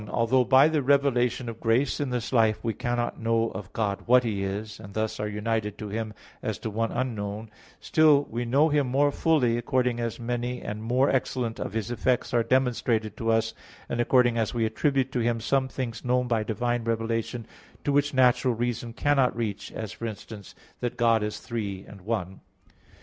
[0.01, 3.99] 1: Although by the revelation of grace in this life we cannot know of God
[4.07, 8.43] "what He is," and thus are united to Him as to one unknown; still we
[8.43, 13.15] know Him more fully according as many and more excellent of His effects are demonstrated
[13.17, 13.53] to us,
[13.87, 17.45] and according as we attribute to Him some things known by divine revelation,
[17.83, 22.41] to which natural reason cannot reach, as, for instance, that God is Three and One.